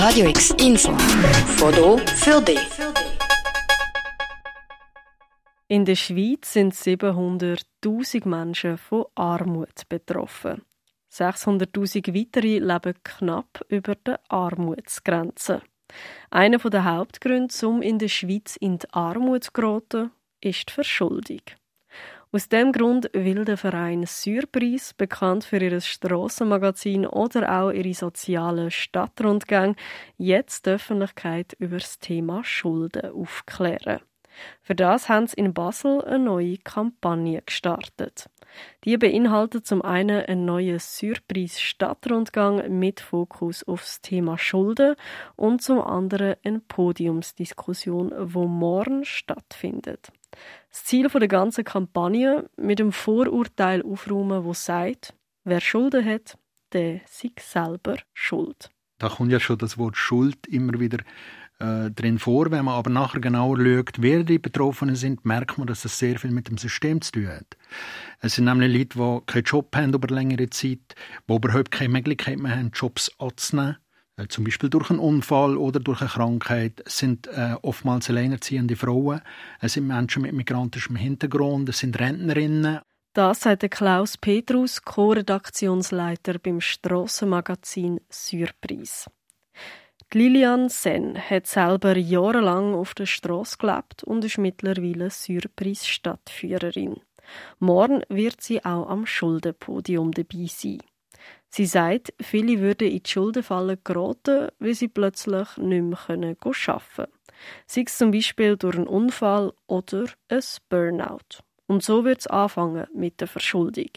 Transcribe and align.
Radio 0.00 0.28
X 0.28 0.52
Info. 0.60 0.96
Foto 1.56 1.98
für 1.98 2.40
dich. 2.40 2.70
In 5.66 5.84
der 5.84 5.96
Schweiz 5.96 6.52
sind 6.52 6.72
700.000 6.72 8.28
Menschen 8.28 8.78
von 8.78 9.06
Armut 9.16 9.88
betroffen. 9.88 10.62
600.000 11.12 12.14
weitere 12.14 12.60
leben 12.60 12.94
knapp 13.02 13.64
über 13.68 13.96
der 13.96 14.20
Armutsgrenze. 14.28 15.62
Einer 16.30 16.58
der 16.58 16.84
Hauptgründe, 16.84 17.66
um 17.66 17.82
in 17.82 17.98
der 17.98 18.06
Schweiz 18.06 18.54
in 18.54 18.78
die 18.78 18.86
Armut 18.92 19.42
zu 19.42 19.52
geraten, 19.52 20.12
ist 20.40 20.68
die 20.68 20.74
Verschuldung. 20.74 21.42
Aus 22.30 22.46
dem 22.50 22.72
Grund 22.72 23.08
will 23.14 23.46
der 23.46 23.56
Verein 23.56 24.04
Surprise, 24.06 24.92
bekannt 24.94 25.44
für 25.44 25.62
ihr 25.62 25.80
Strassenmagazin 25.80 27.06
oder 27.06 27.50
auch 27.62 27.70
ihre 27.70 27.94
sozialen 27.94 28.70
Stadtrundgänge, 28.70 29.76
jetzt 30.18 30.66
die 30.66 30.70
Öffentlichkeit 30.70 31.54
über 31.58 31.78
das 31.78 31.98
Thema 31.98 32.44
Schulden 32.44 33.12
aufklären. 33.12 34.00
Für 34.62 34.74
das 34.74 35.08
haben 35.08 35.26
sie 35.26 35.36
in 35.36 35.54
Basel 35.54 36.04
eine 36.04 36.18
neue 36.18 36.58
Kampagne 36.58 37.42
gestartet. 37.42 38.28
Die 38.84 38.96
beinhaltet 38.96 39.66
zum 39.66 39.82
einen 39.82 40.24
einen 40.24 40.44
neuen 40.44 40.78
Surprise-Stadtrundgang 40.78 42.78
mit 42.78 43.00
Fokus 43.00 43.66
aufs 43.66 44.00
Thema 44.00 44.38
Schulden 44.38 44.94
und 45.36 45.62
zum 45.62 45.80
anderen 45.80 46.36
eine 46.44 46.60
Podiumsdiskussion, 46.60 48.12
wo 48.18 48.46
morgen 48.46 49.04
stattfindet. 49.04 50.10
Das 50.70 50.84
Ziel 50.84 51.08
der 51.08 51.28
ganzen 51.28 51.64
Kampagne 51.64 52.48
mit 52.56 52.78
dem 52.78 52.92
Vorurteil 52.92 53.82
aufräumen, 53.82 54.44
wo 54.44 54.52
sagt, 54.52 55.14
wer 55.44 55.60
Schulden 55.60 56.04
hat, 56.04 56.38
der 56.72 57.00
sei 57.06 57.30
selber 57.38 57.96
schuld. 58.12 58.70
Da 58.98 59.08
kommt 59.08 59.30
ja 59.32 59.40
schon 59.40 59.58
das 59.58 59.78
Wort 59.78 59.96
Schuld 59.96 60.46
immer 60.46 60.78
wieder 60.80 60.98
äh, 61.60 61.90
drin 61.90 62.18
vor. 62.18 62.50
Wenn 62.50 62.64
man 62.64 62.74
aber 62.74 62.90
nachher 62.90 63.20
genauer 63.20 63.58
schaut, 63.58 63.94
wer 63.98 64.24
die 64.24 64.38
Betroffenen 64.38 64.96
sind, 64.96 65.24
merkt 65.24 65.58
man, 65.58 65.66
dass 65.66 65.82
das 65.82 65.98
sehr 65.98 66.18
viel 66.18 66.30
mit 66.30 66.48
dem 66.48 66.58
System 66.58 67.00
zu 67.00 67.12
tun 67.12 67.28
hat. 67.28 67.56
Es 68.20 68.34
sind 68.34 68.44
nämlich 68.44 68.72
Leute, 68.72 68.98
die 68.98 69.32
keinen 69.32 69.44
Job 69.44 69.74
haben 69.76 69.94
über 69.94 70.12
längere 70.14 70.50
Zeit, 70.50 70.94
die 71.28 71.34
überhaupt 71.34 71.70
keine 71.70 71.90
Möglichkeit 71.90 72.38
mehr 72.38 72.56
haben, 72.56 72.70
Jobs 72.74 73.10
anzunehmen. 73.18 73.76
Äh, 74.16 74.28
zum 74.28 74.44
Beispiel 74.44 74.68
durch 74.68 74.90
einen 74.90 74.98
Unfall 74.98 75.56
oder 75.56 75.80
durch 75.80 76.00
eine 76.00 76.10
Krankheit. 76.10 76.82
Es 76.84 76.98
sind 76.98 77.28
äh, 77.28 77.54
oftmals 77.62 78.10
alleinerziehende 78.10 78.76
Frauen. 78.76 79.20
Es 79.60 79.74
sind 79.74 79.86
Menschen 79.86 80.22
mit 80.22 80.32
migrantischem 80.32 80.96
Hintergrund. 80.96 81.68
Es 81.68 81.78
sind 81.78 81.98
Rentnerinnen. 81.98 82.80
Das 83.18 83.40
sagt 83.40 83.68
Klaus 83.72 84.16
Petrus, 84.16 84.80
Co-Redaktionsleiter 84.80 86.38
beim 86.38 86.60
Strassenmagazin 86.60 88.00
Surprise. 88.08 89.10
Lilian 90.14 90.68
Sen 90.68 91.18
hat 91.18 91.48
selber 91.48 91.96
jahrelang 91.96 92.76
auf 92.76 92.94
der 92.94 93.06
Straße 93.06 93.56
gelebt 93.58 94.04
und 94.04 94.24
ist 94.24 94.38
mittlerweile 94.38 95.10
Surprise-Stadtführerin. 95.10 97.00
Morgen 97.58 98.02
wird 98.08 98.40
sie 98.40 98.64
auch 98.64 98.88
am 98.88 99.04
Schuldenpodium 99.04 100.12
dabei 100.12 100.46
sein. 100.46 100.78
Sie 101.48 101.66
sagt, 101.66 102.14
viele 102.22 102.60
würden 102.60 102.86
in 102.86 103.02
die 103.02 103.10
Schuldenfalle 103.10 103.78
geraten, 103.78 104.50
weil 104.60 104.74
sie 104.74 104.86
plötzlich 104.86 105.56
nicht 105.56 105.82
mehr 105.82 105.98
arbeiten 106.06 106.36
können. 106.94 107.08
Sei 107.66 107.82
es 107.84 107.98
zum 107.98 108.12
Beispiel 108.12 108.56
durch 108.56 108.76
einen 108.76 108.86
Unfall 108.86 109.54
oder 109.66 110.04
ein 110.28 110.42
Burnout. 110.68 111.47
Und 111.68 111.82
so 111.82 112.04
wird 112.04 112.20
es 112.20 112.26
anfangen 112.26 112.86
mit 112.94 113.20
der 113.20 113.28
Verschuldung. 113.28 113.90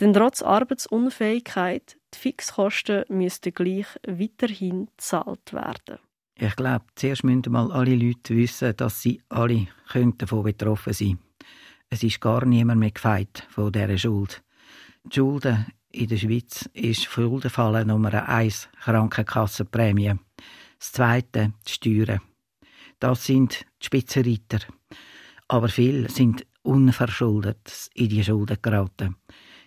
Denn 0.00 0.12
trotz 0.12 0.42
Arbeitsunfähigkeit, 0.42 1.96
die 2.12 2.18
Fixkosten 2.18 3.04
müssten 3.08 3.54
gleich 3.54 3.86
weiterhin 4.06 4.86
gezahlt 4.86 5.52
werden. 5.52 5.98
Ich 6.34 6.56
glaube, 6.56 6.84
zuerst 6.96 7.22
müssen 7.22 7.52
mal 7.52 7.70
alle 7.70 7.94
Leute 7.94 8.34
wissen, 8.34 8.76
dass 8.76 9.02
sie 9.02 9.22
alle 9.28 9.68
davon 10.18 10.42
betroffen 10.42 10.92
sein 10.92 11.18
könnten. 11.18 11.32
Es 11.90 12.02
ist 12.02 12.20
gar 12.20 12.44
niemand 12.44 12.80
mehr 12.80 12.90
gefeit 12.90 13.46
von 13.50 13.70
dieser 13.70 13.98
Schuld. 13.98 14.42
Die 15.04 15.14
Schulden 15.14 15.66
in 15.92 16.08
der 16.08 16.16
Schweiz 16.16 16.68
ist 16.72 17.04
Schuldenfalle 17.04 17.84
Nummer 17.84 18.28
eins 18.28 18.68
Krankenkassenprämie. 18.80 20.14
Das 20.78 20.92
zweite 20.92 21.52
die 21.68 21.72
Steuern. 21.72 22.20
Das 22.98 23.26
sind 23.26 23.66
die 23.80 23.86
Spitzenreiter. 23.86 24.66
Aber 25.48 25.68
viele 25.68 26.08
sind 26.08 26.46
unverschuldet 26.62 27.90
in 27.94 28.08
die 28.08 28.24
Schulden 28.24 28.58
geraten. 28.60 29.16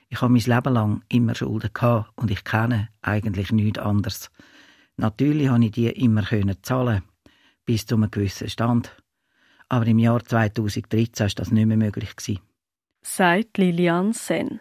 Ich 0.09 0.22
habe 0.22 0.31
mein 0.31 0.41
Leben 0.41 0.73
lang 0.73 1.03
immer 1.09 1.35
Schulden 1.35 1.72
gehabt 1.73 2.11
und 2.16 2.31
ich 2.31 2.44
kenne 2.44 2.89
eigentlich 3.01 3.51
nichts 3.51 3.79
anderes. 3.79 4.31
Natürlich 4.97 5.50
konnte 5.50 5.67
ich 5.67 5.73
die 5.73 5.89
immer 5.89 6.23
zahlen, 6.61 7.03
bis 7.66 7.85
zu 7.85 7.95
einem 7.95 8.11
gewissen 8.11 8.50
Stand. 8.50 8.95
Aber 9.67 9.88
im 9.88 10.00
Jahr 10.00 10.23
2013 10.23 11.25
war 11.25 11.34
das 11.35 11.51
nicht 11.51 11.66
mehr 11.66 11.78
möglich. 11.78 12.39
Sagt 13.01 13.57
Lilian 13.57 14.13
Sen. 14.13 14.59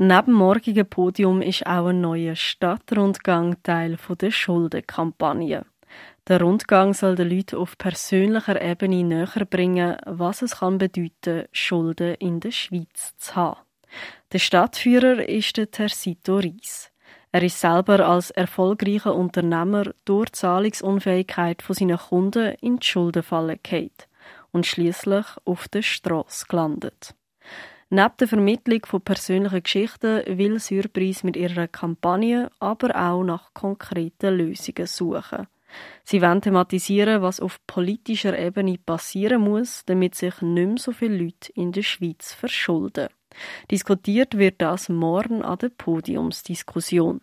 Neben 0.00 0.26
dem 0.26 0.34
morgigen 0.34 0.88
Podium 0.88 1.42
ist 1.42 1.66
auch 1.66 1.88
ein 1.88 2.00
neuer 2.00 2.36
Stadtrundgang 2.36 3.60
Teil 3.64 3.98
der 4.20 4.30
Schuldenkampagne. 4.30 5.66
Der 6.26 6.40
Rundgang 6.40 6.94
soll 6.94 7.14
den 7.16 7.30
Leuten 7.30 7.56
auf 7.56 7.78
persönlicher 7.78 8.60
Ebene 8.60 9.04
näher 9.04 9.46
bringen, 9.48 9.96
was 10.04 10.42
es 10.42 10.58
kann 10.58 10.78
bedeuten, 10.78 11.46
Schulden 11.52 12.14
in 12.16 12.40
der 12.40 12.50
Schweiz 12.50 13.14
zu 13.16 13.36
haben. 13.36 13.60
Der 14.32 14.38
Stadtführer 14.38 15.26
ist 15.26 15.56
der 15.56 15.70
Tersito 15.70 16.36
Ries. 16.36 16.90
Er 17.32 17.42
ist 17.42 17.60
selber 17.60 18.06
als 18.06 18.30
erfolgreicher 18.30 19.14
Unternehmer 19.14 19.84
durch 20.04 20.32
Zahlungsunfähigkeit 20.32 21.62
von 21.62 21.74
seinen 21.74 21.98
Kunden 21.98 22.54
in 22.60 22.78
die 22.78 22.86
Schuldenfalle 22.86 23.58
gefallen 23.58 23.90
und 24.50 24.66
schließlich 24.66 25.26
auf 25.44 25.68
der 25.68 25.82
Straße 25.82 26.46
gelandet. 26.48 27.14
Neben 27.90 28.16
der 28.20 28.28
Vermittlung 28.28 28.84
von 28.84 29.00
persönlichen 29.00 29.62
Geschichten 29.62 30.22
will 30.38 30.58
Surprise 30.58 31.24
mit 31.24 31.36
ihrer 31.36 31.68
Kampagne 31.68 32.50
aber 32.60 32.94
auch 32.94 33.24
nach 33.24 33.54
konkreten 33.54 34.36
Lösungen 34.36 34.86
suchen. 34.86 35.46
Sie 36.04 36.22
wollen 36.22 36.40
thematisieren, 36.40 37.22
was 37.22 37.40
auf 37.40 37.58
politischer 37.66 38.38
Ebene 38.38 38.78
passieren 38.78 39.42
muss, 39.42 39.84
damit 39.86 40.14
sich 40.14 40.40
nicht 40.40 40.66
mehr 40.66 40.78
so 40.78 40.92
viele 40.92 41.16
Leute 41.16 41.52
in 41.54 41.72
der 41.72 41.82
Schweiz 41.82 42.32
verschulden. 42.32 43.08
Diskutiert 43.70 44.36
wird 44.36 44.60
das 44.62 44.88
morgen 44.88 45.42
an 45.42 45.58
der 45.58 45.68
Podiumsdiskussion. 45.68 47.20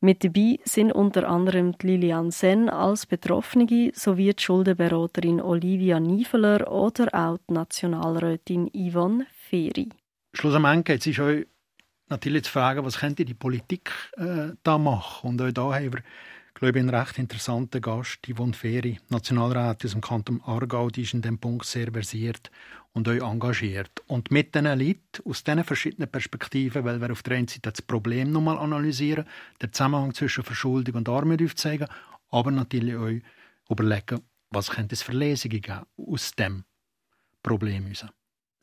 Mit 0.00 0.24
dabei 0.24 0.58
sind 0.64 0.92
unter 0.92 1.28
anderem 1.28 1.74
Lilian 1.80 2.30
Sen 2.30 2.68
als 2.68 3.06
Betroffene 3.06 3.92
sowie 3.94 4.34
die 4.34 4.42
Schuldenberaterin 4.42 5.40
Olivia 5.40 6.00
Niefeler 6.00 6.70
oder 6.70 7.14
auch 7.14 7.38
die 7.48 7.54
Nationalrätin 7.54 8.68
Yvonne 8.74 9.26
Feri. 9.30 9.90
Schlussendlich 10.34 10.84
geht 10.84 11.06
es 11.06 11.18
euch 11.20 11.46
natürlich 12.08 12.44
zu 12.44 12.50
fragen, 12.50 12.84
was 12.84 12.98
könnte 12.98 13.24
die 13.24 13.34
Politik 13.34 13.92
äh, 14.16 14.50
da 14.62 14.78
machen? 14.78 15.30
Und 15.30 15.42
auch 15.42 15.52
da 15.52 15.74
haben 15.74 15.92
wir 15.92 16.02
glaube 16.62 16.78
ich, 16.78 16.82
einen 16.84 16.94
recht 16.94 17.18
interessanten 17.18 17.80
Gast, 17.80 18.20
Yvonne 18.24 18.52
Feri, 18.52 19.00
Nationalrätin 19.08 19.88
aus 19.88 19.92
dem 19.94 20.00
Kanton 20.00 20.40
Aargau, 20.46 20.90
die 20.90 21.02
ist 21.02 21.12
in 21.12 21.20
diesem 21.20 21.38
Punkt 21.38 21.66
sehr 21.66 21.90
versiert 21.90 22.52
und 22.92 23.08
euch 23.08 23.20
engagiert. 23.20 23.90
Und 24.06 24.30
mit 24.30 24.54
diesen 24.54 24.78
Leuten 24.78 25.24
aus 25.24 25.42
diesen 25.42 25.64
verschiedenen 25.64 26.08
Perspektiven, 26.08 26.84
weil 26.84 27.00
wir 27.00 27.10
auf 27.10 27.24
der 27.24 27.38
einen 27.38 27.48
Seite 27.48 27.72
das 27.72 27.82
Problem 27.82 28.30
nochmal 28.30 28.58
analysieren, 28.58 29.24
den 29.60 29.72
Zusammenhang 29.72 30.14
zwischen 30.14 30.44
Verschuldung 30.44 30.94
und 30.94 31.08
Armut 31.08 31.42
aufzeigen, 31.42 31.88
aber 32.30 32.52
natürlich 32.52 32.94
euch 32.94 33.22
überlegen, 33.68 34.20
was 34.50 34.70
könnte 34.70 34.94
es 34.94 35.02
für 35.02 35.14
Lesungen 35.14 35.60
geben 35.60 35.80
aus 35.96 36.30
dem 36.30 36.62
Problem 37.42 37.86
heraus. 37.86 38.06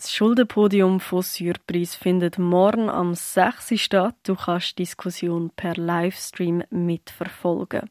Das 0.02 0.14
Schuldenpodium 0.14 1.02
von 1.02 1.22
Surprise 1.22 1.98
findet 1.98 2.40
morgen 2.40 2.90
am 2.90 3.16
6. 3.16 3.78
statt. 3.78 4.16
Du 4.24 4.36
kannst 4.36 4.80
die 4.80 4.84
Diskussion 4.84 5.50
per 5.54 5.76
Livestream 5.76 6.64
mitverfolgen. 6.70 7.90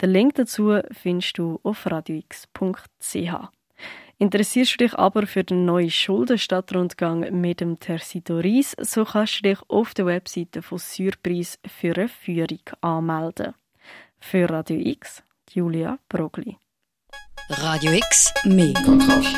Den 0.00 0.10
Link 0.10 0.36
dazu 0.36 0.80
findest 0.90 1.36
du 1.36 1.60
auf 1.62 1.84
radiox.ch. 1.84 3.34
Interessierst 4.16 4.72
du 4.72 4.76
dich 4.78 4.94
aber 4.94 5.26
für 5.26 5.44
den 5.44 5.66
neuen 5.66 5.90
Schuldenstadtrundgang 5.90 7.38
mit 7.38 7.60
dem 7.60 7.78
Tersidoris, 7.78 8.74
so 8.80 9.04
kannst 9.04 9.40
du 9.40 9.50
dich 9.50 9.58
auf 9.68 9.92
der 9.92 10.06
Webseite 10.06 10.62
von 10.62 10.78
Surprise 10.78 11.58
für 11.66 11.94
eine 11.94 12.08
Führung 12.08 12.60
anmelden. 12.80 13.52
Für 14.18 14.48
Radio 14.48 14.78
X, 14.78 15.22
Julia 15.52 15.98
Brogli. 16.08 16.56
Radio 17.50 17.92
X, 17.92 18.32
mehr 18.44 18.72
Kontrast. 18.82 19.36